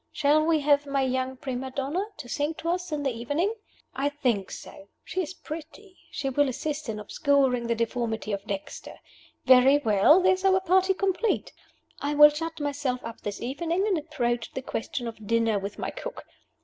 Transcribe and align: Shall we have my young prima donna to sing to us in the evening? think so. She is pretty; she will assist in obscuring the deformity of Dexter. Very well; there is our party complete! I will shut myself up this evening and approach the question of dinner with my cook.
Shall 0.11 0.43
we 0.43 0.61
have 0.61 0.87
my 0.87 1.03
young 1.03 1.37
prima 1.37 1.69
donna 1.69 2.03
to 2.17 2.27
sing 2.27 2.55
to 2.55 2.69
us 2.69 2.91
in 2.91 3.03
the 3.03 3.11
evening? 3.11 3.53
think 4.19 4.49
so. 4.49 4.87
She 5.03 5.21
is 5.21 5.35
pretty; 5.35 5.95
she 6.09 6.27
will 6.31 6.49
assist 6.49 6.89
in 6.89 6.99
obscuring 6.99 7.67
the 7.67 7.75
deformity 7.75 8.31
of 8.31 8.43
Dexter. 8.45 8.95
Very 9.45 9.77
well; 9.77 10.19
there 10.19 10.33
is 10.33 10.43
our 10.43 10.59
party 10.59 10.95
complete! 10.95 11.53
I 11.99 12.15
will 12.15 12.29
shut 12.31 12.59
myself 12.59 12.99
up 13.05 13.21
this 13.21 13.41
evening 13.43 13.85
and 13.85 13.95
approach 13.95 14.51
the 14.53 14.63
question 14.63 15.07
of 15.07 15.27
dinner 15.27 15.59
with 15.59 15.77
my 15.77 15.91
cook. 15.91 16.25